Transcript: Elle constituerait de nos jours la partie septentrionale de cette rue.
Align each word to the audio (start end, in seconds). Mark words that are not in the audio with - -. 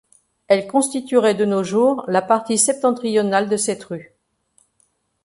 Elle 0.47 0.65
constituerait 0.65 1.35
de 1.35 1.45
nos 1.45 1.63
jours 1.63 2.03
la 2.07 2.23
partie 2.23 2.57
septentrionale 2.57 3.49
de 3.49 3.55
cette 3.57 3.83
rue. 3.83 4.11